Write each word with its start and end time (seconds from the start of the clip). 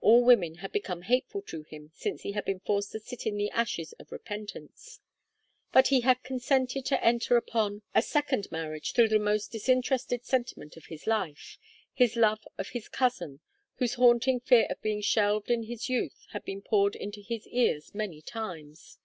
All 0.00 0.24
women 0.24 0.58
had 0.62 0.70
become 0.70 1.02
hateful 1.02 1.42
to 1.42 1.64
him 1.64 1.90
since 1.92 2.22
he 2.22 2.30
had 2.30 2.44
been 2.44 2.60
forced 2.60 2.92
to 2.92 3.00
sit 3.00 3.26
in 3.26 3.36
the 3.36 3.50
ashes 3.50 3.94
of 3.94 4.12
repentance, 4.12 5.00
but 5.72 5.88
he 5.88 6.02
had 6.02 6.22
consented 6.22 6.86
to 6.86 7.04
enter 7.04 7.36
upon 7.36 7.82
a 7.92 8.00
second 8.00 8.46
marriage 8.52 8.92
through 8.92 9.08
the 9.08 9.18
most 9.18 9.50
disinterested 9.50 10.24
sentiment 10.24 10.76
of 10.76 10.86
his 10.86 11.08
life, 11.08 11.58
his 11.92 12.14
love 12.14 12.46
of 12.56 12.68
his 12.68 12.88
cousin, 12.88 13.40
whose 13.78 13.94
haunting 13.94 14.38
fear 14.38 14.68
of 14.70 14.80
being 14.82 15.00
shelved 15.00 15.50
in 15.50 15.64
his 15.64 15.88
youth 15.88 16.26
had 16.30 16.44
been 16.44 16.62
poured 16.62 16.94
into 16.94 17.20
his 17.20 17.48
ears 17.48 17.92
many 17.92 18.22
times. 18.22 18.98